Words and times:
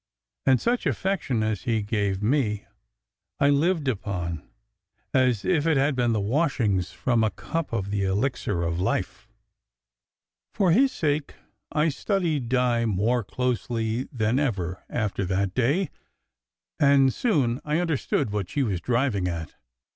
And 0.47 0.59
such 0.59 0.87
affection 0.87 1.43
as 1.43 1.61
he 1.65 1.83
gave 1.83 2.23
me, 2.23 2.65
I 3.39 3.51
lived 3.51 3.87
upon, 3.87 4.41
as 5.13 5.45
if 5.45 5.67
it 5.67 5.77
had 5.77 5.95
been 5.95 6.11
the 6.11 6.19
washings 6.19 6.89
from 6.91 7.23
a 7.23 7.29
cup 7.29 7.71
of 7.71 7.91
the 7.91 8.05
elixir 8.05 8.63
of 8.63 8.79
life. 8.79 9.29
For 10.55 10.71
his 10.71 10.91
sake, 10.91 11.35
I 11.71 11.89
studied 11.89 12.49
Di 12.49 12.85
more 12.85 13.23
closely 13.23 14.05
than 14.11 14.39
ever, 14.39 14.83
after 14.89 15.23
that 15.25 15.53
day, 15.53 15.91
and 16.79 17.13
soon 17.13 17.61
I 17.63 17.77
understood 17.79 18.31
what 18.31 18.49
she 18.49 18.63
was 18.63 18.81
driving 18.81 19.27
at. 19.27 19.53